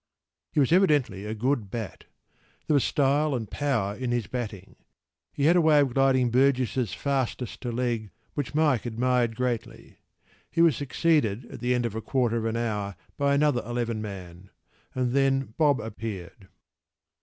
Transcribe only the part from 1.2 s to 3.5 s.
a good bat. There was style